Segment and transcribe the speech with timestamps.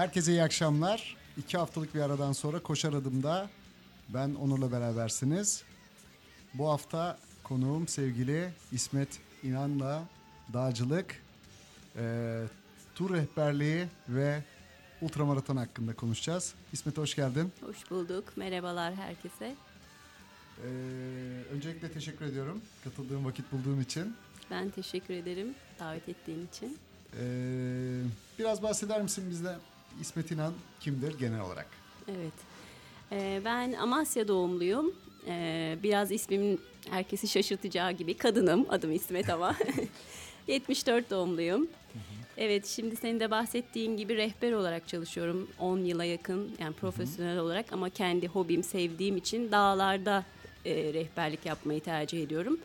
[0.00, 1.16] Herkese iyi akşamlar.
[1.36, 3.50] İki haftalık bir aradan sonra Koşar Adım'da
[4.08, 5.62] ben Onur'la berabersiniz.
[6.54, 9.08] Bu hafta konuğum sevgili İsmet
[9.42, 10.02] İnan'la
[10.52, 11.22] dağcılık,
[11.96, 12.42] e,
[12.94, 14.42] tur rehberliği ve
[15.00, 16.54] ultramaraton hakkında konuşacağız.
[16.72, 17.52] İsmet hoş geldin.
[17.60, 18.36] Hoş bulduk.
[18.36, 19.54] Merhabalar herkese.
[20.64, 20.68] E,
[21.52, 24.16] öncelikle teşekkür ediyorum katıldığım vakit bulduğum için.
[24.50, 26.78] Ben teşekkür ederim davet ettiğin için.
[27.20, 27.22] E,
[28.38, 29.56] biraz bahseder misin bizde
[30.00, 31.66] İsmet İnan kimdir genel olarak?
[32.08, 32.32] Evet.
[33.12, 34.94] Ee, ben Amasya doğumluyum.
[35.26, 38.66] Ee, biraz ismimin herkesi şaşırtacağı gibi kadınım.
[38.68, 39.56] Adım İsmet ama.
[40.48, 41.68] 74 doğumluyum.
[42.36, 45.48] Evet şimdi senin de bahsettiğin gibi rehber olarak çalışıyorum.
[45.58, 50.24] 10 yıla yakın yani profesyonel olarak ama kendi hobim sevdiğim için dağlarda
[50.64, 52.58] e, rehberlik yapmayı tercih ediyorum.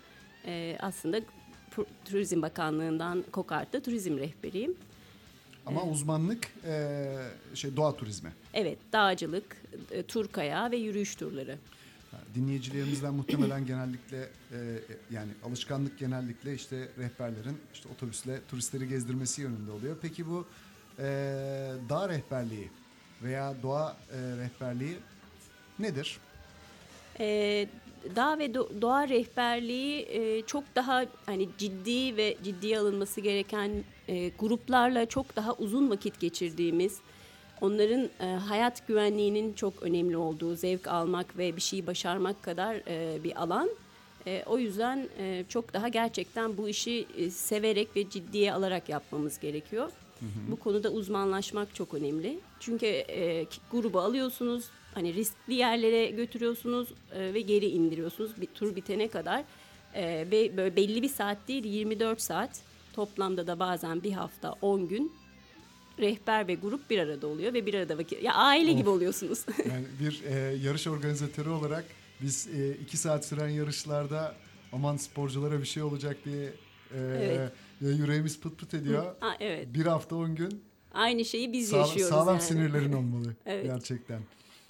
[0.45, 1.21] E, aslında
[2.05, 4.75] Turizm Bakanlığı'ndan Kokart'ta turizm rehberiyim.
[5.65, 7.07] Ama uzmanlık e,
[7.53, 8.33] şey doğa turizmi.
[8.53, 9.57] Evet, dağcılık,
[9.91, 11.57] e, tur kayağı ve yürüyüş turları.
[12.35, 14.17] Dinleyicilerimizden muhtemelen genellikle
[14.51, 14.57] e,
[15.11, 19.97] yani alışkanlık genellikle işte rehberlerin işte otobüsle turistleri gezdirmesi yönünde oluyor.
[20.01, 20.47] Peki bu
[20.99, 21.03] e,
[21.89, 22.69] dağ rehberliği
[23.23, 24.97] veya doğa e, rehberliği
[25.79, 26.19] nedir?
[27.19, 27.67] E,
[28.15, 33.71] dağ ve do- doğa rehberliği e, çok daha hani ciddi ve ciddiye alınması gereken
[34.07, 36.97] e, gruplarla çok daha uzun vakit geçirdiğimiz,
[37.61, 43.23] onların e, hayat güvenliğinin çok önemli olduğu, zevk almak ve bir şeyi başarmak kadar e,
[43.23, 43.69] bir alan.
[44.27, 49.39] E, o yüzden e, çok daha gerçekten bu işi e, severek ve ciddiye alarak yapmamız
[49.39, 49.91] gerekiyor.
[50.51, 52.39] Bu konuda uzmanlaşmak çok önemli.
[52.59, 54.65] Çünkü e, grubu alıyorsunuz,
[54.95, 59.43] hani riskli yerlere götürüyorsunuz e, ve geri indiriyorsunuz bir tur bitene kadar.
[59.93, 62.61] E, ve böyle belli bir saat değil 24 saat
[62.93, 65.11] toplamda da bazen bir hafta 10 gün
[65.99, 69.45] rehber ve grup bir arada oluyor ve bir arada vakit ya aile gibi oluyorsunuz.
[69.69, 71.85] Yani bir e, yarış organizatörü olarak
[72.21, 74.35] biz e, iki saat süren yarışlarda
[74.73, 77.51] aman sporculara bir şey olacak diye e, Evet.
[77.81, 79.15] ya yüreğimiz pıt pıt ediyor.
[79.19, 79.67] ha, evet.
[79.73, 80.63] Bir hafta on gün
[80.93, 82.41] Aynı şeyi biz Sağ- yaşıyoruz sağlam yani.
[82.41, 83.65] sinirlerin olmalı Evet.
[83.65, 84.19] gerçekten.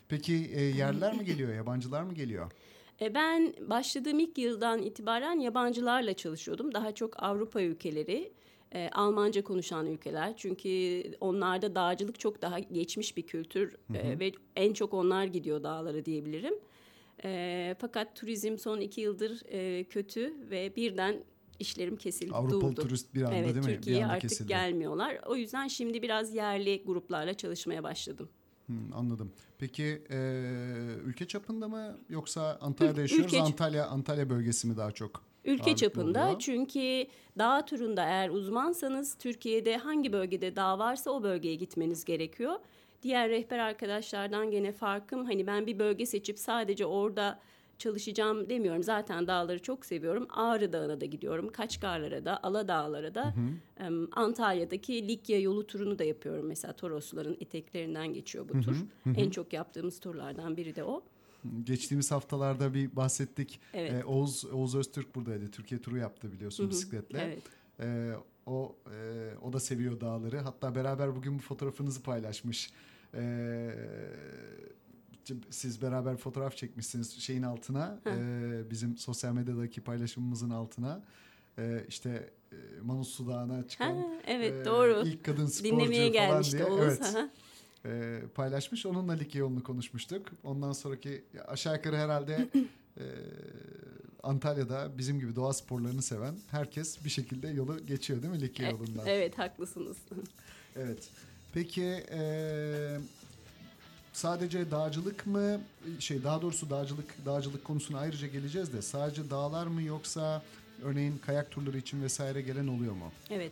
[0.09, 2.51] Peki e, yerler mi geliyor, yabancılar mı geliyor?
[3.01, 6.73] E, Ben başladığım ilk yıldan itibaren yabancılarla çalışıyordum.
[6.73, 8.31] Daha çok Avrupa ülkeleri,
[8.71, 10.37] e, Almanca konuşan ülkeler.
[10.37, 16.05] Çünkü onlarda dağcılık çok daha geçmiş bir kültür e, ve en çok onlar gidiyor dağlara
[16.05, 16.53] diyebilirim.
[17.23, 21.23] E, fakat turizm son iki yıldır e, kötü ve birden
[21.59, 22.81] işlerim kesildi, Avrupalı durdu.
[22.81, 23.73] turist bir anda evet, değil mi?
[23.75, 24.47] Türkiye'ye artık kesildi.
[24.47, 25.19] gelmiyorlar.
[25.25, 28.29] O yüzden şimdi biraz yerli gruplarla çalışmaya başladım.
[28.67, 29.31] Hmm, anladım.
[29.59, 30.17] Peki e,
[31.05, 33.33] ülke çapında mı yoksa Antalya'da yaşıyoruz?
[33.33, 35.23] ülke- Antalya Antalya bölgesi mi daha çok?
[35.45, 36.39] Ülke çapında oluyor?
[36.39, 37.05] çünkü
[37.37, 42.53] dağ turunda eğer uzmansanız Türkiye'de hangi bölgede dağ varsa o bölgeye gitmeniz gerekiyor.
[43.03, 47.39] Diğer rehber arkadaşlardan gene farkım hani ben bir bölge seçip sadece orada
[47.77, 48.83] çalışacağım demiyorum.
[48.83, 50.27] Zaten dağları çok seviyorum.
[50.29, 51.51] Ağrı Dağı'na da gidiyorum.
[51.51, 53.33] Kaçkarlara da, Aladağlara da.
[53.79, 56.45] Em, Antalya'daki Likya yolu turunu da yapıyorum.
[56.45, 58.75] Mesela Torosların eteklerinden geçiyor bu tur.
[59.15, 61.03] En çok yaptığımız turlardan biri de o.
[61.63, 63.59] Geçtiğimiz haftalarda bir bahsettik.
[63.73, 63.93] Evet.
[63.93, 65.51] E, Oğuz Oğuz Öztürk buradaydı.
[65.51, 67.19] Türkiye turu yaptı biliyorsun bisikletle.
[67.21, 67.43] Evet.
[67.79, 68.13] E,
[68.45, 68.97] o e,
[69.41, 70.39] o da seviyor dağları.
[70.39, 72.71] Hatta beraber bugün bu fotoğrafınızı paylaşmış.
[73.13, 73.21] E,
[75.49, 77.99] siz beraber fotoğraf çekmişsiniz şeyin altına.
[78.07, 81.03] e, bizim sosyal medyadaki paylaşımımızın altına.
[81.57, 85.03] E, işte e, Manuslu Dağı'na çıkan Ha, evet e, doğru.
[85.05, 86.65] ilk kadın sporcu Dinlemeye falan diye.
[86.65, 86.81] Oğuz.
[86.83, 87.01] Evet.
[87.85, 88.85] E, paylaşmış.
[88.85, 90.27] Onunla Likya yolunu konuşmuştuk.
[90.43, 92.47] Ondan sonraki aşağı yukarı herhalde
[92.97, 93.03] e,
[94.23, 98.71] Antalya'da bizim gibi doğa sporlarını seven herkes bir şekilde yolu geçiyor değil mi Likya E-
[98.71, 99.05] yolundan?
[99.07, 99.97] Evet haklısınız.
[100.77, 101.09] Evet.
[101.53, 102.19] Peki e,
[104.15, 105.61] sadece dağcılık mı
[105.99, 110.43] şey daha doğrusu dağcılık dağcılık konusuna ayrıca geleceğiz de sadece dağlar mı yoksa
[110.83, 113.11] örneğin kayak turları için vesaire gelen oluyor mu?
[113.29, 113.51] Evet.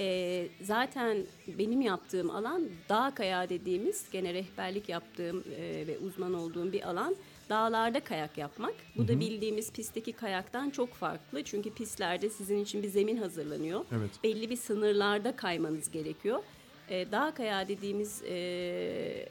[0.00, 1.18] Ee, zaten
[1.58, 7.16] benim yaptığım alan dağ kayağı dediğimiz gene rehberlik yaptığım e, ve uzman olduğum bir alan.
[7.48, 8.74] Dağlarda kayak yapmak.
[8.96, 11.44] Bu da bildiğimiz pistteki kayaktan çok farklı.
[11.44, 13.84] Çünkü pistlerde sizin için bir zemin hazırlanıyor.
[13.92, 14.10] Evet.
[14.24, 16.42] Belli bir sınırlarda kaymanız gerekiyor.
[16.90, 19.28] Ee, dağ kayağı dediğimiz e,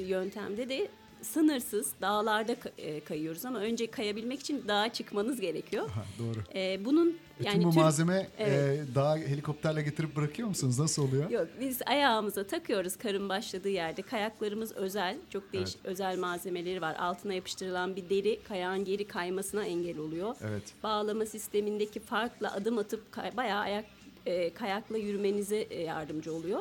[0.00, 0.88] yöntemde de
[1.22, 5.88] sınırsız dağlarda e, kayıyoruz ama önce kayabilmek için dağa çıkmanız gerekiyor.
[5.90, 6.38] Ha, doğru.
[6.54, 8.80] Ee, bunun Bütün yani bu Türk- malzeme Evet.
[8.90, 10.78] e, dağa helikopterle getirip bırakıyor musunuz?
[10.78, 11.30] Nasıl oluyor?
[11.30, 14.02] Yok biz ayağımıza takıyoruz karın başladığı yerde.
[14.02, 15.16] Kayaklarımız özel.
[15.30, 16.96] Çok değişik özel malzemeleri var.
[16.98, 20.36] Altına yapıştırılan bir deri kayağın geri kaymasına engel oluyor.
[20.48, 20.62] Evet.
[20.82, 23.84] Bağlama sistemindeki farkla adım atıp kay- bayağı ayak
[24.26, 26.60] e, kayakla yürümenize e, yardımcı oluyor.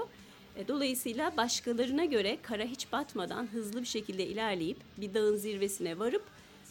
[0.58, 6.24] E, Dolayısıyla başkalarına göre kara hiç batmadan hızlı bir şekilde ilerleyip bir dağın zirvesine varıp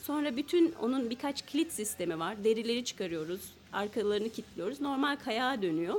[0.03, 2.45] sonra bütün onun birkaç kilit sistemi var.
[2.45, 3.41] Derileri çıkarıyoruz,
[3.73, 4.81] arkalarını kilitliyoruz.
[4.81, 5.95] Normal kayağa dönüyor.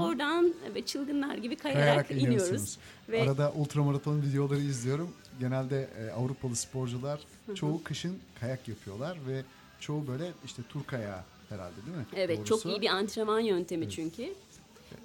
[0.00, 2.78] Oradan ve çılgınlar gibi kayarak, Kayarak iniyoruz.
[3.08, 5.10] Ve Arada ultramaraton videoları izliyorum.
[5.40, 7.20] Genelde e, Avrupalı sporcular
[7.54, 9.42] çoğu kışın kayak yapıyorlar ve
[9.80, 12.06] çoğu böyle işte tur kayağı herhalde değil mi?
[12.16, 12.48] Evet Doğrusu.
[12.62, 14.34] çok iyi bir antrenman yöntemi çünkü.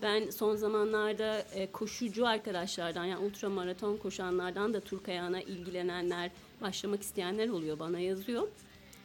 [0.04, 7.50] Ben son zamanlarda e, koşucu arkadaşlardan yani ultramaraton koşanlardan da tur kayağına ilgilenenler, başlamak isteyenler
[7.50, 8.48] oluyor bana yazıyor.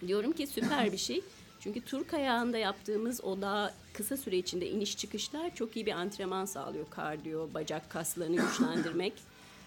[0.06, 1.22] Diyorum ki süper bir şey.
[1.60, 6.44] Çünkü tur kayağında yaptığımız o daha kısa süre içinde iniş çıkışlar çok iyi bir antrenman
[6.44, 6.90] sağlıyor.
[6.90, 9.12] Kardiyo, bacak kaslarını güçlendirmek.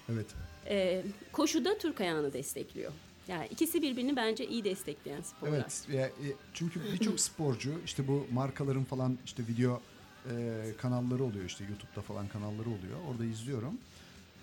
[0.10, 0.28] Evet.
[0.68, 2.92] E, koşuda tur kayağını destekliyor.
[3.28, 5.66] Yani ikisi birbirini bence iyi destekleyen sporlar.
[5.90, 6.12] Evet.
[6.24, 9.82] E, çünkü birçok sporcu işte bu markaların falan işte video
[10.30, 13.00] e, kanalları oluyor işte YouTube'da falan kanalları oluyor.
[13.10, 13.78] Orada izliyorum.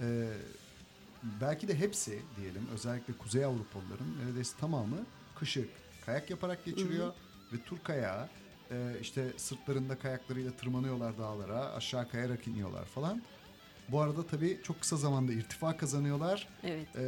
[0.01, 0.29] E,
[1.41, 4.99] belki de hepsi diyelim özellikle Kuzey Avrupalıların neredeyse tamamı
[5.39, 5.69] kışı
[6.07, 7.13] kayak yaparak geçiriyor
[7.53, 8.29] ve tur kayağı
[8.71, 13.23] e, işte sırtlarında kayaklarıyla tırmanıyorlar dağlara aşağı kayarak iniyorlar falan.
[13.89, 16.49] Bu arada tabii çok kısa zamanda irtifa kazanıyorlar.
[16.65, 16.87] Evet.
[16.97, 17.01] Ee,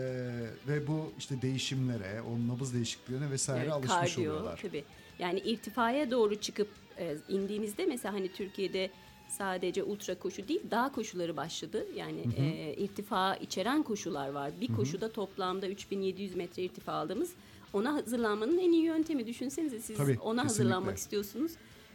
[0.69, 4.59] ve bu işte değişimlere, o nabız değişikliklerine vesaire Evet, alışmış kardiyo, oluyorlar.
[4.63, 4.85] Tabii.
[5.19, 6.69] Yani irtifaya doğru çıkıp
[7.01, 8.91] e, indiğimizde mesela hani Türkiye'de
[9.29, 11.87] sadece ultra koşu değil dağ koşuları başladı.
[11.97, 14.51] Yani e, irtifa içeren koşular var.
[14.61, 17.31] Bir koşuda toplamda 3700 metre irtifa aldığımız
[17.73, 19.27] ona hazırlanmanın en iyi yöntemi.
[19.27, 20.43] Düşünsenize siz Tabii, ona kesinlikle.
[20.43, 21.53] hazırlanmak istiyorsunuz.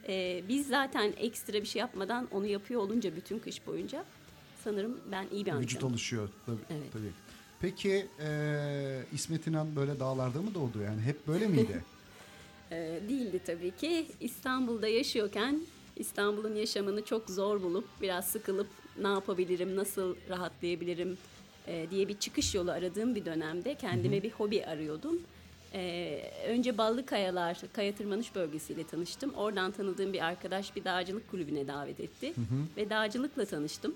[0.08, 4.06] E, biz zaten ekstra bir şey yapmadan onu yapıyor olunca bütün kış boyunca
[4.64, 5.92] sanırım ben iyi bir Vücut antrenman.
[5.94, 6.58] alışıyor tabii.
[6.70, 6.94] Evet.
[6.94, 7.12] tabii.
[7.62, 8.28] Peki e,
[9.14, 11.02] İsmet İnan böyle dağlarda mı doğdu yani?
[11.02, 11.84] Hep böyle miydi?
[12.72, 14.06] Ee, değildi tabii ki.
[14.20, 15.60] İstanbul'da yaşıyorken
[15.96, 18.68] İstanbul'un yaşamını çok zor bulup biraz sıkılıp
[19.02, 21.18] ne yapabilirim, nasıl rahatlayabilirim
[21.68, 25.22] e, diye bir çıkış yolu aradığım bir dönemde kendime bir hobi arıyordum.
[25.74, 29.34] Ee, önce Ballı Kayalar, Kaya Tırmanış Bölgesi'yle tanıştım.
[29.34, 32.34] Oradan tanıdığım bir arkadaş bir dağcılık kulübüne davet etti
[32.78, 33.96] ve dağcılıkla tanıştım.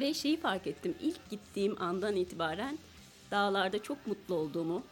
[0.00, 0.94] Ve şeyi fark ettim.
[1.00, 2.78] İlk gittiğim andan itibaren
[3.30, 4.82] dağlarda çok mutlu olduğumu,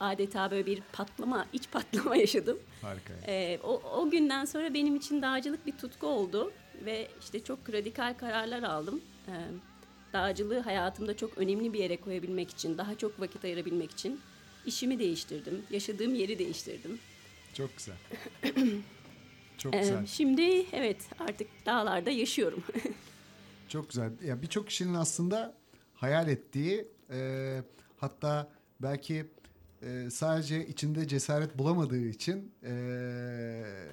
[0.00, 2.58] adeta böyle bir patlama, iç patlama yaşadım.
[2.82, 3.12] Harika.
[3.26, 6.52] Ee, o, o günden sonra benim için dağcılık bir tutku oldu
[6.84, 9.00] ve işte çok radikal kararlar aldım.
[9.28, 9.32] Ee,
[10.12, 14.20] dağcılığı hayatımda çok önemli bir yere koyabilmek için, daha çok vakit ayırabilmek için
[14.66, 16.98] işimi değiştirdim, yaşadığım yeri değiştirdim.
[17.54, 17.96] Çok güzel.
[19.58, 20.06] Çok Ee, güzel.
[20.06, 22.62] şimdi evet artık dağlarda yaşıyorum.
[23.68, 24.10] Çok güzel.
[24.24, 25.54] Ya birçok kişinin aslında
[25.94, 27.58] hayal ettiği e,
[27.96, 28.48] hatta
[28.82, 29.26] belki
[29.84, 32.72] e, sadece içinde cesaret bulamadığı için e,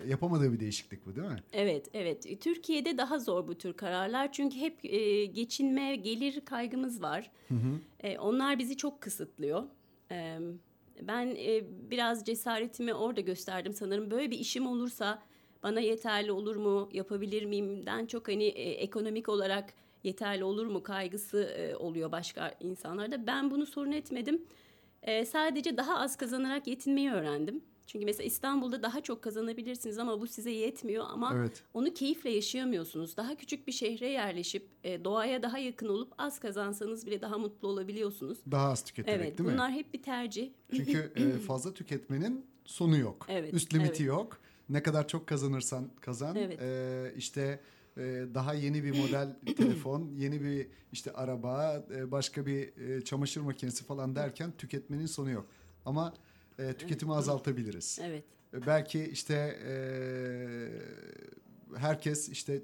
[0.08, 1.44] yapamadığı bir değişiklik bu değil mi?
[1.54, 2.42] Evet, evet.
[2.42, 7.32] Türkiye'de daha zor bu tür kararlar çünkü hep e, geçinme, gelir kaygımız var.
[8.00, 9.64] E, onlar bizi çok kısıtlıyor.
[10.12, 10.38] E,
[11.02, 14.12] ben e, biraz cesaretimi orada gösterdim sanırım.
[14.12, 15.22] Böyle bir işim olursa
[15.64, 19.74] bana yeterli olur mu, yapabilir miyimden çok hani e, ekonomik olarak
[20.04, 23.28] yeterli olur mu kaygısı e, oluyor başka insanlarda.
[23.28, 24.42] Ben bunu sorun etmedim.
[25.04, 27.62] E, sadece daha az kazanarak yetinmeyi öğrendim.
[27.88, 31.64] Çünkü mesela İstanbul'da daha çok kazanabilirsiniz ama bu size yetmiyor ama Evet.
[31.74, 33.18] onu keyifle yaşayamıyorsunuz.
[33.18, 37.68] Daha küçük bir şehre yerleşip e, doğaya daha yakın olup az kazansanız bile daha mutlu
[37.68, 38.38] olabiliyorsunuz.
[38.52, 39.54] Daha az tüketerek Evet, değil mi?
[39.54, 40.50] bunlar hep bir tercih.
[40.76, 43.26] Çünkü e, fazla tüketmenin sonu yok.
[43.30, 44.00] Evet, Üst limiti evet.
[44.08, 44.40] yok.
[44.70, 46.36] Ne kadar çok kazanırsan kazan.
[46.36, 46.62] Evet.
[46.62, 47.60] E, işte
[48.34, 53.84] daha yeni bir model telefon, yeni bir işte araba, e, başka bir e, çamaşır makinesi
[53.84, 55.48] falan derken tüketmenin sonu yok.
[55.86, 56.14] Ama
[56.60, 58.00] e, tüketimi azaltabiliriz.
[58.04, 58.24] Evet.
[58.68, 59.60] Belki işte
[61.76, 62.62] herkes işte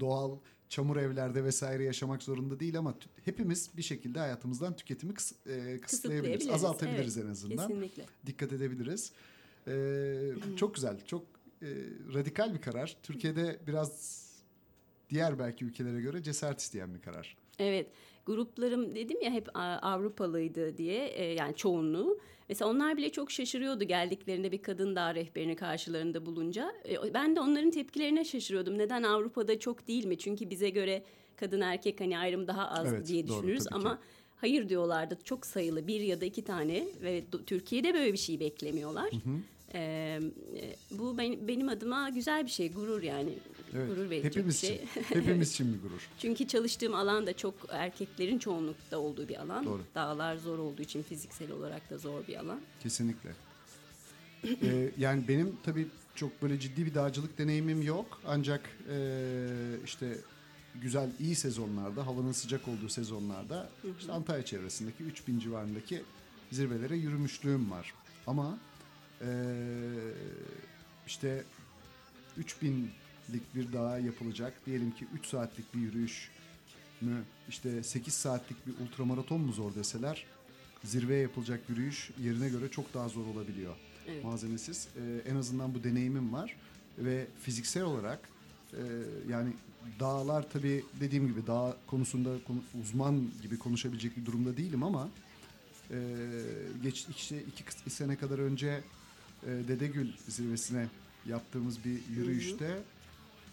[0.00, 0.38] doğal
[0.72, 6.48] çamur evlerde vesaire yaşamak zorunda değil ama hepimiz bir şekilde hayatımızdan tüketimi kıs, e, kısıtlayabiliriz,
[6.48, 7.68] azaltabiliriz Evet, en azından.
[7.68, 8.06] Kesinlikle.
[8.26, 9.12] Dikkat edebiliriz.
[9.68, 11.22] E, çok güzel, çok
[11.62, 11.68] e,
[12.14, 12.96] radikal bir karar.
[13.02, 14.22] Türkiye'de biraz
[15.12, 17.36] diğer belki ülkelere göre cesaret isteyen bir karar.
[17.58, 17.86] Evet.
[18.26, 19.48] Gruplarım dedim ya hep
[19.82, 22.18] Avrupalıydı diye e, yani çoğunluğu.
[22.48, 26.72] Mesela onlar bile çok şaşırıyordu geldiklerinde bir kadın dağ rehberini karşılarında bulunca.
[26.88, 28.78] E, ben de onların tepkilerine şaşırıyordum.
[28.78, 30.18] Neden Avrupa'da çok değil mi?
[30.18, 31.02] Çünkü bize göre
[31.36, 33.74] kadın erkek hani ayrım daha az Evet, diye doğru, düşünürüz ki.
[33.74, 33.98] ama
[34.36, 35.18] hayır diyorlardı.
[35.24, 39.10] Çok sayılı bir ya da iki tane ve Türkiye'de böyle bir şey beklemiyorlar.
[39.74, 40.20] E, e,
[40.90, 43.30] bu ben- benim adıma güzel bir şey, gurur yani.
[43.76, 43.88] Evet.
[43.88, 44.76] Gurur verecek Hepimiz bir şey.
[44.76, 46.08] için, hepimiz için bir gurur.
[46.18, 49.64] Çünkü çalıştığım alan da çok erkeklerin çoğunlukta olduğu bir alan.
[49.64, 49.82] Doğru.
[49.94, 52.60] Dağlar zor olduğu için fiziksel olarak da zor bir alan.
[52.82, 53.30] Kesinlikle.
[54.62, 58.20] Ee, yani benim tabii çok böyle ciddi bir dağcılık deneyimim yok.
[58.26, 58.96] Ancak e,
[59.84, 60.18] işte
[60.82, 66.02] güzel iyi sezonlarda havanın sıcak olduğu sezonlarda işte Antalya çevresindeki 3000 civarındaki
[66.52, 67.94] zirvelere yürümüşlüğüm var.
[68.26, 68.58] Ama
[69.20, 69.28] eee,
[71.06, 71.44] işte
[73.32, 76.30] 3000'lik bir dağa yapılacak diyelim ki 3 saatlik bir yürüyüş
[77.00, 80.26] mü işte 8 saatlik bir ultramaraton mu zor deseler
[80.84, 83.74] zirveye yapılacak yürüyüş yerine göre çok daha zor olabiliyor
[84.08, 84.24] Evet.
[84.24, 84.88] malzemesiz.
[84.96, 86.56] Ee, en azından bu deneyimim var
[86.98, 88.20] ve fiziksel olarak
[88.72, 88.80] e,
[89.30, 89.52] yani
[90.00, 95.08] dağlar tabii dediğim gibi dağ konusunda konu- uzman gibi konuşabilecek bir durumda değilim ama
[95.90, 95.96] e,
[96.82, 98.80] geç işte iki kıs- sene kadar önce
[99.46, 100.86] e, Dedegül zirvesine
[101.26, 102.82] yaptığımız bir yürüyüşte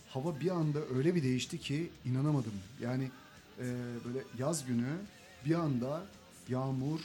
[0.09, 2.53] hava bir anda öyle bir değişti ki inanamadım.
[2.81, 3.11] Yani
[3.59, 3.65] e,
[4.05, 4.97] böyle yaz günü
[5.45, 6.05] bir anda
[6.49, 6.99] yağmur,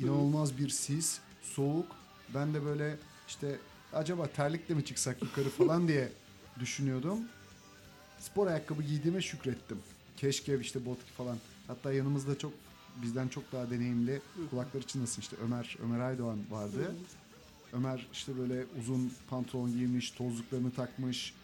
[0.00, 1.86] inanılmaz bir sis, soğuk.
[2.34, 2.96] Ben de böyle
[3.28, 3.58] işte
[3.92, 6.08] acaba terlikle mi çıksak yukarı falan diye
[6.60, 7.18] düşünüyordum.
[8.20, 9.78] Spor ayakkabı giydiğime şükrettim.
[10.16, 11.36] Keşke işte bot falan.
[11.66, 12.52] Hatta yanımızda çok
[13.02, 16.94] bizden çok daha deneyimli kulakları çınlasın işte Ömer Ömer Aydoğan vardı.
[17.72, 21.34] Ömer işte böyle uzun pantolon giymiş, tozluklarını takmış,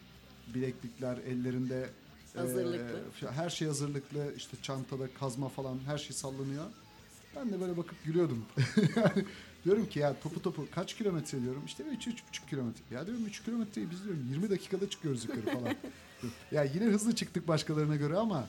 [0.53, 1.89] bileklikler ellerinde
[2.35, 3.31] e, Hazırlıklı.
[3.31, 4.33] her şey hazırlıklı.
[4.37, 6.65] işte çantada kazma falan her şey sallanıyor.
[7.35, 8.45] Ben de böyle bakıp gülüyordum.
[8.95, 9.25] yani
[9.65, 11.63] diyorum ki ya topu topu kaç kilometre diyorum.
[11.65, 12.95] İşte 3 üç, buçuk kilometre.
[12.95, 15.75] Ya diyorum 3 kilometreyi biz diyorum 20 dakikada çıkıyoruz yukarı falan.
[16.51, 18.47] ya yine hızlı çıktık başkalarına göre ama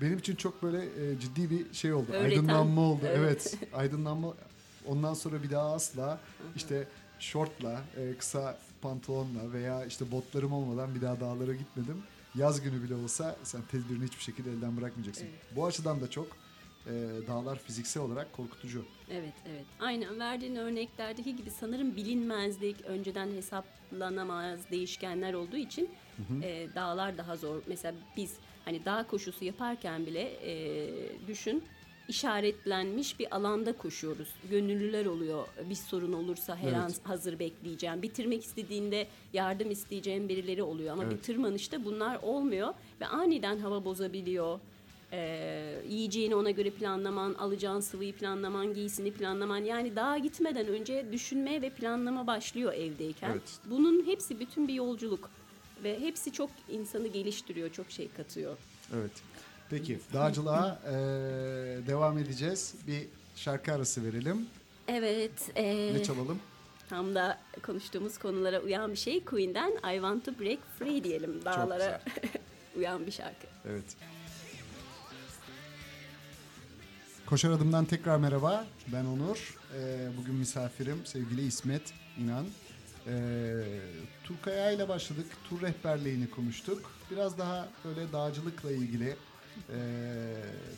[0.00, 2.06] benim için çok böyle e, ciddi bir şey oldu.
[2.12, 2.24] Öğreten.
[2.24, 3.02] Aydınlanma oldu.
[3.06, 3.54] Evet.
[3.58, 3.74] Evet.
[3.74, 4.34] Aydınlanma.
[4.86, 6.20] Ondan sonra bir daha asla
[6.56, 12.02] işte şortla, e, kısa pantolonla veya işte botlarım olmadan bir daha dağlara gitmedim.
[12.34, 15.24] Yaz günü bile olsa sen tedbirini hiçbir şekilde elden bırakmayacaksın.
[15.24, 15.56] Evet.
[15.56, 16.26] Bu açıdan da çok
[16.86, 16.92] e,
[17.26, 18.84] dağlar fiziksel olarak korkutucu.
[19.10, 19.64] Evet, evet.
[19.80, 25.90] Aynen verdiğin örneklerdeki gibi sanırım bilinmezlik, önceden hesaplanamaz değişkenler olduğu için
[26.42, 27.62] e, dağlar daha zor.
[27.66, 30.88] Mesela biz hani dağ koşusu yaparken bile e,
[31.26, 31.64] düşün
[32.08, 34.28] işaretlenmiş bir alanda koşuyoruz.
[34.50, 35.46] Gönüllüler oluyor.
[35.70, 36.76] Bir sorun olursa her Evet.
[36.76, 38.02] an hazır bekleyeceğim.
[38.02, 40.92] Bitirmek istediğinde yardım isteyeceğim birileri oluyor.
[40.92, 41.24] Ama bir Evet.
[41.24, 44.60] tırmanışta bunlar olmuyor ve aniden hava bozabiliyor.
[45.12, 49.58] Ee, yiyeceğini ona göre planlaman, alacağın sıvıyı planlaman, giysini planlaman.
[49.64, 53.30] Yani dağa gitmeden önce düşünme ve planlama başlıyor evdeyken.
[53.30, 53.58] Evet.
[53.70, 55.30] Bunun hepsi bütün bir yolculuk
[55.84, 58.56] ve hepsi çok insanı geliştiriyor, çok şey katıyor.
[58.94, 59.10] Evet.
[59.70, 60.92] Peki dağcılığa e,
[61.86, 62.74] devam edeceğiz.
[62.86, 63.06] Bir
[63.36, 64.46] şarkı arası verelim.
[64.88, 66.40] Evet, ee, Ne çalalım?
[66.88, 69.24] tam da konuştuğumuz konulara uyan bir şey.
[69.24, 71.44] Queen'den I Want to Break Free diyelim.
[71.44, 72.02] Dağlara
[72.76, 73.46] uyan bir şarkı.
[73.70, 73.84] Evet.
[77.26, 78.66] Koşar Adım'dan tekrar merhaba.
[78.92, 79.58] Ben Onur.
[79.74, 81.82] Ee, bugün misafirim sevgili İsmet
[82.18, 82.46] İnan.
[83.06, 83.12] Ee,
[84.24, 85.26] tur Kaya ile başladık.
[85.50, 86.90] Tur rehberliğini konuştuk.
[87.10, 89.16] Biraz daha böyle dağcılıkla ilgili
[89.70, 89.78] e,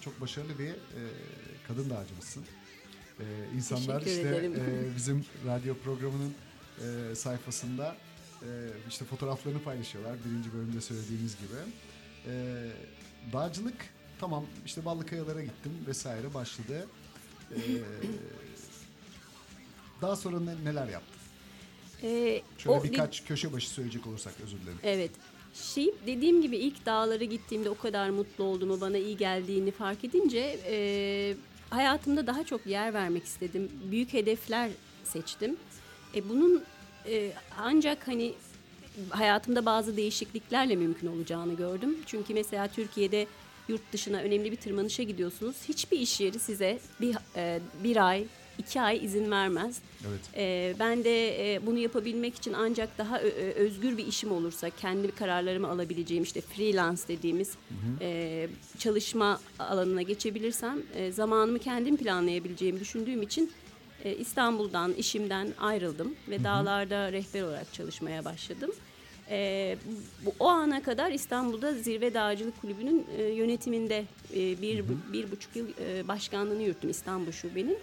[0.04, 1.00] çok başarılı bir e,
[1.68, 2.44] kadın dağcımızsın.
[3.20, 3.25] Ee,
[3.56, 4.54] insanlar Teşekkür işte ederim.
[4.92, 6.35] e, bizim radyo programının
[7.11, 7.97] e, sayfasında
[8.42, 8.47] e,
[8.88, 10.16] işte fotoğraflarını paylaşıyorlar.
[10.25, 11.56] Birinci bölümde söylediğimiz gibi.
[12.26, 12.64] E,
[13.32, 13.75] dağcılık
[14.20, 16.87] tamam işte Ballıkayalara gittim vesaire başladı.
[17.50, 17.56] E,
[20.02, 21.14] daha sonra ne- neler yaptın?
[22.02, 24.78] Ee, Şöyle o birkaç köşe başı söyleyecek olursak özür dilerim.
[24.82, 25.11] Evet.
[25.62, 30.58] Şey dediğim gibi ilk dağlara gittiğimde o kadar mutlu olduğumu, bana iyi geldiğini fark edince
[30.66, 31.34] e,
[31.70, 33.72] hayatımda daha çok yer vermek istedim.
[33.90, 34.70] Büyük hedefler
[35.04, 35.56] seçtim.
[36.14, 36.64] E, bunun
[37.06, 38.34] e, ancak hani
[39.10, 41.98] hayatımda bazı değişikliklerle mümkün olacağını gördüm.
[42.06, 43.26] Çünkü mesela Türkiye'de
[43.68, 45.56] yurt dışına önemli bir tırmanışa gidiyorsunuz.
[45.68, 48.24] Hiçbir iş yeri size bir, e, bir ay,
[48.68, 49.78] iki ay izin vermez.
[50.08, 50.20] Evet.
[50.37, 55.10] Ee, ben de e, bunu yapabilmek için ancak daha ö- özgür bir işim olursa kendi
[55.12, 57.50] kararlarımı alabileceğim işte freelance dediğimiz
[58.00, 58.48] e,
[58.78, 63.52] çalışma alanına geçebilirsem e, zamanımı kendim planlayabileceğimi düşündüğüm için
[64.04, 68.70] e, İstanbul'dan işimden ayrıldım ve dağlarda rehber olarak çalışmaya başladım.
[69.30, 69.76] E,
[70.26, 75.56] bu, o ana kadar İstanbul'da Zirve Dağcılık Kulübü'nün e, yönetiminde e, bir, bu- bir buçuk
[75.56, 77.76] yıl e, başkanlığını yürüttüm İstanbul Şube'nin.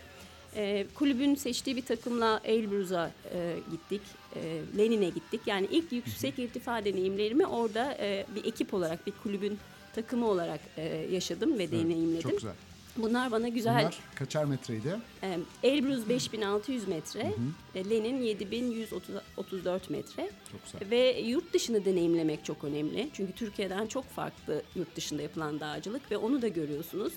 [0.56, 4.02] E, kulübün seçtiği bir takımla Elbruz'a e, gittik,
[4.36, 5.42] e, Lenin'e gittik.
[5.46, 9.58] Yani ilk yüksek irtifa deneyimlerimi orada e, bir ekip olarak, bir kulübün
[9.96, 12.22] takımı olarak e, yaşadım ve Evet, deneyimledim.
[12.22, 12.54] Çok güzel.
[12.98, 13.80] Bunlar bana güzel.
[13.80, 14.96] Bunlar kaçar metreydi?
[15.24, 17.34] E, Elbruz 5600 metre,
[17.76, 20.30] Lenin 7134 metre.
[20.52, 20.90] Çok güzel.
[20.92, 23.10] Ve yurt dışını deneyimlemek çok önemli.
[23.14, 27.14] Çünkü Türkiye'den çok farklı yurt dışında yapılan dağcılık ve onu da görüyorsunuz.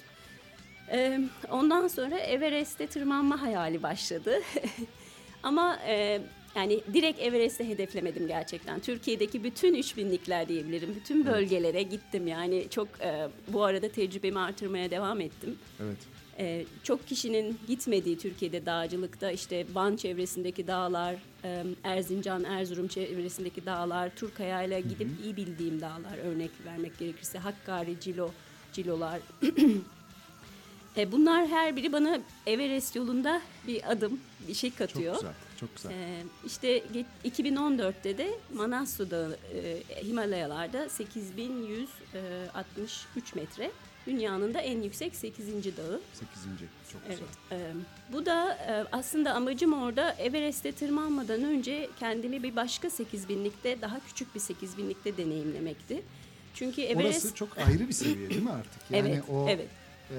[1.50, 4.34] Ondan sonra Everest'e tırmanma hayali başladı.
[5.42, 6.20] Ama e,
[6.56, 8.80] Yani direkt Everest'e hedeflemedim gerçekten.
[8.80, 10.94] Türkiye'deki bütün 3000'likler diyebilirim.
[11.00, 15.58] Bütün bölgelere gittim yani çok e, bu arada tecrübemi artırmaya devam ettim.
[15.82, 15.96] Evet.
[16.40, 21.14] Ee, çok kişinin gitmediği Türkiye'de dağcılıkta işte Van çevresindeki dağlar,
[21.44, 28.30] e, Erzincan, Erzurum çevresindeki dağlar, Turkaya'yla gidip iyi bildiğim dağlar örnek vermek gerekirse Hakkari, Cilo,
[28.72, 29.20] Cilolar.
[30.96, 35.14] E, bunlar her biri bana Everest yolunda bir adım, bir şey Çok katıyor.
[35.14, 35.32] güzel.
[35.60, 35.90] Çok güzel.
[35.92, 43.70] Ee, işte ge- 2014'te de Manaslu Dağı e, Himalayalarda 8163 metre.
[44.06, 45.46] Dünyanın da en yüksek 8.
[45.76, 46.00] dağı.
[46.12, 46.64] Sekizinci.
[46.92, 47.18] Çok Evet.
[47.50, 47.60] güzel.
[47.60, 47.72] e,
[48.12, 54.34] bu da e, aslında amacım orada Everest'e tırmanmadan önce kendimi bir başka 8000'likte daha küçük
[54.34, 56.02] bir 8000'likte deneyimlemekti.
[56.54, 58.72] Çünkü Everest Orası çok ayrı bir seviye değil mi artık?
[58.90, 59.68] Yani Evet, o evet.
[60.10, 60.18] E,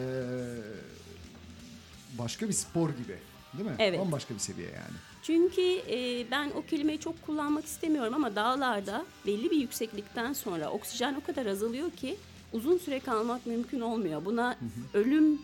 [2.18, 3.16] başka bir spor gibi.
[3.58, 3.76] Değil mi?
[3.80, 4.00] Evet.
[4.00, 4.96] Bambaşka bir seviye yani.
[5.24, 11.14] Çünkü e, ben o kelimeyi çok kullanmak istemiyorum ama dağlarda belli bir yükseklikten sonra oksijen
[11.14, 12.16] o kadar azalıyor ki
[12.54, 14.26] uzun süre kalmak mümkün olmuyor.
[14.26, 14.58] Buna
[14.94, 15.42] ölüm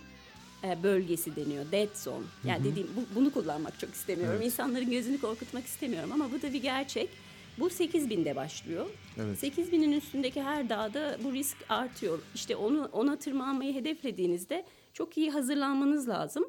[0.64, 1.66] e, bölgesi deniyor.
[1.72, 2.24] Dead zone.
[2.46, 4.36] Yani dediğim bu- bunu kullanmak çok istemiyorum.
[4.38, 4.46] Evet.
[4.46, 7.10] İnsanların gözünü korkutmak istemiyorum ama bu da bir gerçek.
[7.60, 8.86] Bu 8000'de başlıyor.
[9.20, 9.44] Evet.
[9.44, 12.20] 8000'in üstündeki her dağda bu risk artıyor.
[12.36, 16.46] İşte onu ona tırmanmayı hedeflediğinizde çok iyi hazırlanmanız lazım.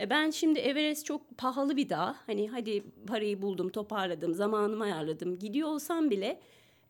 [0.00, 2.16] E, Ben şimdi Everest çok pahalı bir dağ.
[2.26, 5.38] Hani hadi parayı buldum, toparladım, zamanımı ayarladım.
[5.38, 6.40] Gidiyor olsam bile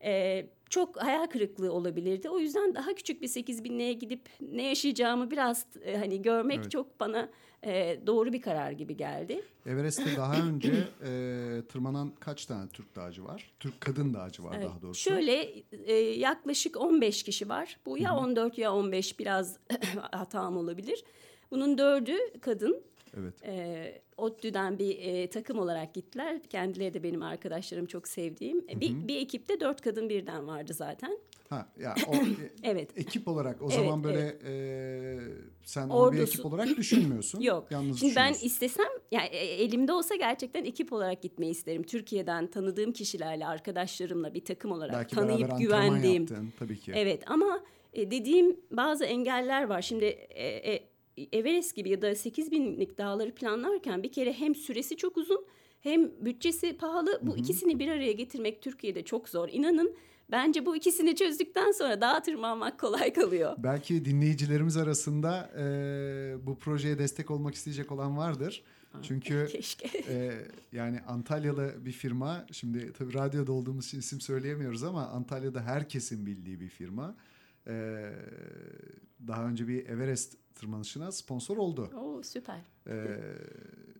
[0.03, 2.29] e, çok hayal kırıklığı olabilirdi.
[2.29, 6.71] O yüzden daha küçük bir 8000'liğe gidip ne yaşayacağımı biraz e, hani görmek Evet.
[6.71, 7.29] çok bana
[7.65, 9.41] e, doğru bir karar gibi geldi.
[9.65, 10.73] Everest'te daha önce
[11.05, 13.51] e, tırmanan kaç tane Türk dağcı var?
[13.59, 14.65] Türk kadın dağcı var Evet.
[14.69, 15.01] daha doğrusu.
[15.01, 17.77] Şöyle e, yaklaşık 15 kişi var.
[17.85, 19.57] Bu ya 14 ya 15 biraz
[20.11, 21.03] hatam olabilir.
[21.51, 22.81] Bunun dördü kadın.
[23.19, 23.33] Evet.
[23.45, 26.43] E, ODTÜ'den bir e, takım olarak gittiler.
[26.43, 28.65] Kendileri de benim arkadaşlarım çok sevdiğim.
[28.69, 31.17] E, Bir, bir ekipte dört kadın birden vardı zaten.
[31.49, 32.19] Ha ya o e,
[32.63, 32.89] Evet.
[32.97, 35.19] ekip olarak o Evet, zaman böyle e,
[35.63, 37.39] sen onu bir Ordusu- ekip olarak düşünmüyorsun.
[37.41, 37.67] Yok.
[37.71, 41.83] Yalnız Şimdi ben istesem yani e, elimde olsa gerçekten ekip olarak gitmeyi isterim.
[41.83, 46.21] Türkiye'den tanıdığım kişilerle, arkadaşlarımla bir takım olarak Belki tanıyıp güvendiğim.
[46.23, 46.91] yaptın tabii ki.
[46.95, 47.63] Evet ama
[47.93, 49.81] e, dediğim bazı engeller var.
[49.81, 50.83] Şimdi e, e,
[51.31, 55.45] Everest gibi ya da 8000'lik dağları planlarken bir kere hem süresi çok uzun
[55.81, 57.19] hem bütçesi pahalı.
[57.21, 59.49] Bu ikisini bir araya getirmek Türkiye'de çok zor.
[59.51, 59.95] İnanın
[60.31, 63.53] bence bu ikisini çözdükten sonra dağa tırmanmak kolay kalıyor.
[63.57, 65.65] Belki dinleyicilerimiz arasında e,
[66.47, 68.63] bu projeye destek olmak isteyecek olan vardır.
[69.01, 69.87] Çünkü Keşke.
[70.09, 70.31] e,
[70.71, 76.59] yani Antalyalı bir firma, şimdi tabii radyoda olduğumuz için isim söyleyemiyoruz ama Antalya'da herkesin bildiği
[76.59, 77.15] bir firma.
[77.67, 77.73] E,
[79.27, 81.89] daha önce bir Everest tırmanışına sponsor oldu.
[81.95, 82.59] Oo süper.
[82.87, 83.05] E,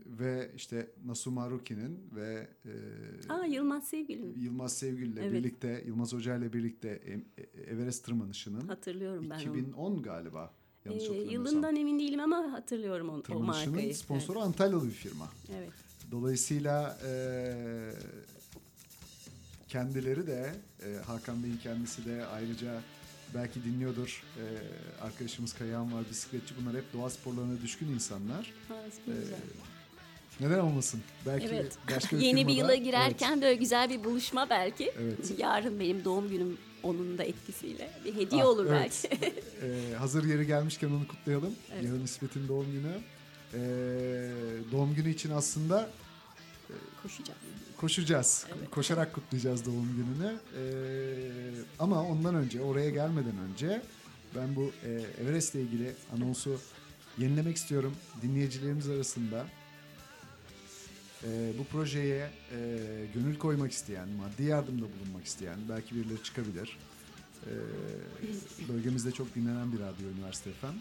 [0.05, 4.33] ve işte Nasu Maruki'nin ve e, Aa Yılmaz sevgilim.
[4.37, 5.33] Yılmaz Sevgül'le Evet.
[5.33, 9.41] birlikte, Yılmaz Hoca ile birlikte e- e- Everest tırmanışının Hatırlıyorum ben onu.
[9.57, 10.53] 2010 galiba.
[10.85, 13.95] Yanlış Ee, yılından emin değilim ama hatırlıyorum onu, o Tırmanışının markayı.
[13.95, 15.29] sponsoru Antalyalı bir firma.
[15.49, 15.59] Evet.
[15.61, 15.71] evet.
[16.11, 17.11] Dolayısıyla e,
[19.67, 20.53] kendileri de
[20.85, 22.81] e, Hakan Bey'in kendisi de ayrıca
[23.35, 24.23] belki dinliyordur.
[24.37, 24.43] E,
[25.05, 26.53] arkadaşımız Kayahan var, bisikletçi.
[26.61, 28.53] Bunlar hep doğa sporlarına düşkün insanlar.
[28.67, 28.73] Ha,
[29.07, 29.35] E, güzel.
[30.39, 31.01] neden olmasın?
[31.25, 31.77] Belki Evet.
[31.95, 34.93] başka bir Yeni bir yıla girerken de öyle güzel bir buluşma belki.
[34.99, 35.33] Evet.
[35.39, 39.05] Yarın benim doğum günüm onun da etkisiyle bir hediye Ah, olur evet.
[39.11, 39.33] belki.
[39.63, 41.53] Ee, hazır yeri gelmişken onu kutlayalım.
[41.73, 41.83] Evet.
[41.85, 42.91] Yarın İsmet'in doğum günü.
[43.53, 43.57] Ee,
[44.71, 45.89] doğum günü için aslında
[47.07, 47.39] Koşacağım.
[47.77, 48.45] koşacağız.
[48.57, 48.71] Evet.
[48.71, 50.39] Koşarak kutlayacağız doğum gününü.
[50.57, 50.61] Ee,
[51.79, 53.81] ama ondan önce, oraya gelmeden önce
[54.35, 56.59] ben bu e, Everest'le ilgili anonsu
[57.17, 57.95] yenilemek istiyorum.
[58.21, 59.45] Dinleyicilerimiz arasında
[61.23, 62.79] e, bu projeye e,
[63.13, 66.77] gönül koymak isteyen, maddi yardımda bulunmak isteyen belki birileri çıkabilir.
[67.45, 67.53] E,
[68.69, 70.65] bölgemizde çok dinlenen bir radyo Üniversite FM.
[70.65, 70.73] E,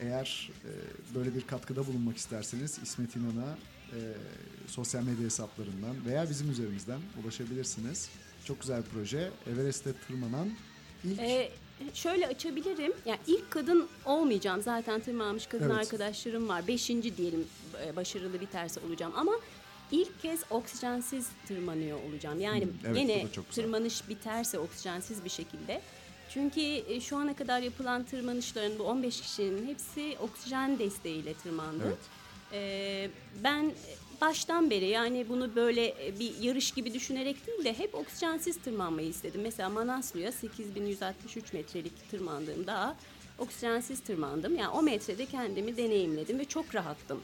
[0.00, 0.70] eğer e,
[1.14, 3.56] böyle bir katkıda bulunmak isterseniz İsmet İnan'a
[3.92, 3.98] e,
[4.68, 8.08] sosyal medya hesaplarından veya bizim üzerimizden ulaşabilirsiniz.
[8.44, 9.30] Çok güzel bir proje.
[9.52, 10.50] Everest'te tırmanan
[11.04, 11.50] ilk Ee,
[11.94, 12.92] şöyle açabilirim.
[13.06, 14.62] Yani ilk kadın olmayacağım.
[14.62, 15.76] Zaten tırmanmış kadın Evet.
[15.78, 16.66] arkadaşlarım var.
[16.68, 17.44] Beşinci diyelim
[17.86, 19.12] e, başarılı biterse olacağım.
[19.16, 19.32] Ama
[19.92, 22.40] ilk kez oksijensiz tırmanıyor olacağım.
[22.40, 25.80] Yani Hmm, evet, yine tırmanış biterse oksijensiz bir şekilde.
[26.30, 31.84] Çünkü e, şu ana kadar yapılan tırmanışların bu 15 kişinin hepsi oksijen desteğiyle tırmandı.
[31.86, 31.98] Evet.
[32.54, 33.10] Ee,
[33.44, 33.72] ben
[34.20, 39.08] baştan beri yani bunu böyle e, bir yarış gibi düşünerek değil de hep oksijensiz tırmanmayı
[39.08, 39.40] istedim.
[39.42, 42.96] Mesela Manaslu'ya 8163 metrelik tırmandığım dağa
[43.38, 44.56] oksijensiz tırmandım.
[44.56, 47.20] Yani o metrede kendimi deneyimledim ve çok rahattım.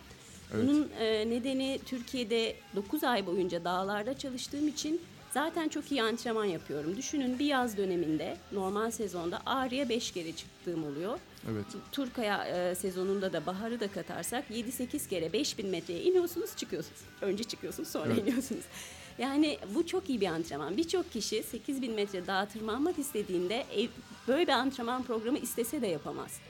[0.54, 0.64] Evet.
[0.64, 6.96] Bunun e, nedeni Türkiye'de 9 ay boyunca dağlarda çalıştığım için zaten çok iyi antrenman yapıyorum.
[6.96, 11.18] Düşünün bir yaz döneminde normal sezonda Ağrı'ya 5 kere çıktığım oluyor.
[11.48, 11.66] Evet.
[11.92, 17.00] Turkaya e, sezonunda da baharı da katarsak 7-8 kere 5000 metreye iniyorsunuz çıkıyorsunuz.
[17.20, 18.22] Önce çıkıyorsunuz sonra Evet.
[18.22, 18.64] iniyorsunuz.
[19.18, 20.76] Yani bu çok iyi bir antrenman.
[20.76, 23.88] Birçok kişi 8000 metre dağa tırmanmak istediğinde ev,
[24.28, 26.40] böyle bir antrenman programı istese de yapamaz.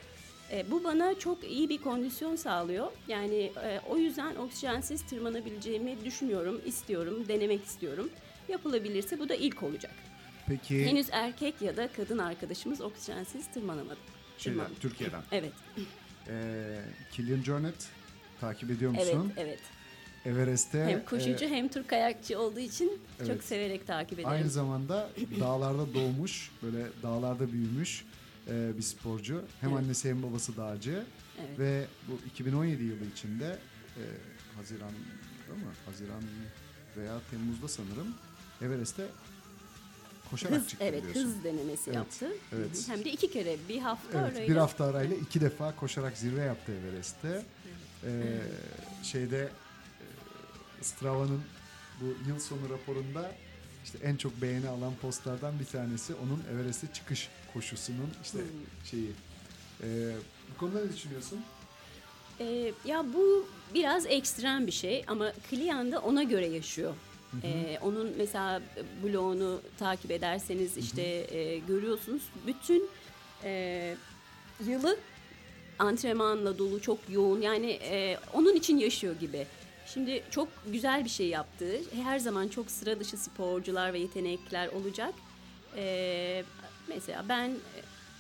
[0.52, 2.86] E, bu bana çok iyi bir kondisyon sağlıyor.
[3.08, 8.10] Yani e, o yüzden oksijensiz tırmanabileceğimi düşünüyorum, istiyorum, denemek istiyorum.
[8.48, 9.92] Yapılabilirse bu da ilk olacak.
[10.48, 14.19] Peki Henüz erkek ya da kadın arkadaşımız oksijensiz tırmanamadı.
[14.40, 15.22] Şeyden, Türkiye'den.
[15.32, 15.52] Evet,
[16.28, 16.80] Ee,
[17.12, 17.88] Kilian Jornet
[18.40, 19.32] takip ediyor evet, musun?
[19.36, 19.58] evet.
[20.24, 23.44] Everest'te Hem koşucu e, hem tur kayakçı olduğu için çok evet.
[23.44, 24.28] severek takip ederim.
[24.28, 28.04] aynı zamanda dağlarda doğmuş, böyle dağlarda büyümüş
[28.48, 29.42] e, bir sporcu.
[29.60, 29.82] Hem Evet.
[29.82, 31.04] annesi hem babası dağcı
[31.40, 31.58] Evet.
[31.58, 33.58] ve bu 2017 yılı içinde
[33.96, 34.02] e,
[34.56, 35.72] Haziran'da mı?
[35.86, 36.22] Haziran
[36.96, 38.14] veya Temmuz'da sanırım
[38.62, 39.06] Everest'te
[40.30, 41.24] koşarak Hız, çıktı evet, biliyorsun.
[41.34, 42.26] hız denemesi Evet, yaptı.
[42.52, 42.88] evet.
[42.88, 44.48] Hem de iki kere, bir hafta Evet, arayla.
[44.54, 47.42] bir hafta arayla iki defa koşarak zirve yaptı Everest'te.
[48.04, 48.08] Ee,
[49.02, 49.38] şeyde
[50.80, 51.42] e, Strava'nın
[52.00, 53.32] bu yıl sonu raporunda
[53.84, 58.46] işte en çok beğeni alan postlardan bir tanesi onun Everest'e çıkış koşusunun işte Hmm.
[58.90, 59.10] şeyi.
[59.82, 60.12] Ee,
[60.54, 61.40] bu konuda ne düşünüyorsun?
[62.40, 66.94] Ee, ya bu biraz ekstrem bir şey ama Kliyan da ona göre yaşıyor.
[67.44, 68.62] Ee, onun mesela
[69.04, 72.88] blogunu takip ederseniz işte e, görüyorsunuz bütün
[73.44, 73.94] e,
[74.66, 74.96] yılı
[75.78, 79.46] antrenmanla dolu çok yoğun yani e, onun için yaşıyor gibi.
[79.86, 81.80] Şimdi çok güzel bir şey yaptı.
[82.02, 85.14] Her zaman çok sıra dışı sporcular ve yetenekler olacak.
[85.76, 86.44] Ee,
[86.88, 87.48] mesela ben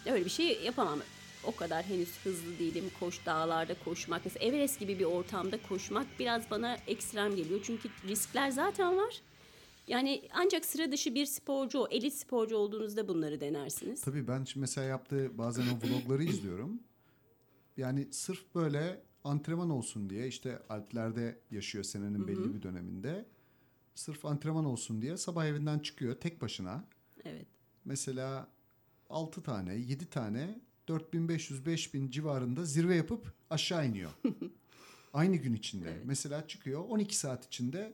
[0.06, 0.98] e, öyle bir şey yapamam.
[1.44, 2.84] O kadar henüz hızlı değilim.
[3.00, 4.22] Koş dağlarda koşmak.
[4.24, 7.60] Mesela Everest gibi bir ortamda koşmak biraz bana ekstrem geliyor.
[7.62, 9.20] Çünkü riskler zaten var.
[9.88, 14.00] Yani ancak sıra dışı bir sporcu, elit sporcu olduğunuzda bunları denersiniz.
[14.00, 16.80] Tabii ben mesela yaptığı bazen o vlogları izliyorum.
[17.76, 23.24] Yani sırf böyle antrenman olsun diye işte Alplerde yaşıyor senenin belli bir döneminde.
[23.94, 26.84] Sırf antrenman olsun diye sabah evinden çıkıyor tek başına.
[27.24, 27.46] Evet.
[27.84, 28.48] Mesela
[29.10, 34.10] 6 tane, 7 tane 4500-5000 civarında zirve yapıp aşağı iniyor.
[35.12, 35.90] Aynı gün içinde.
[35.90, 36.02] Evet.
[36.04, 37.92] Mesela çıkıyor 12 saat içinde